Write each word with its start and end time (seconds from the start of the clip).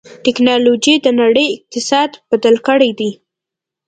ټکنالوجي 0.25 0.95
د 1.05 1.07
نړۍ 1.21 1.47
اقتصاد 1.57 2.09
بدل 2.29 2.55
کړی 2.67 2.91
دی. 2.99 3.11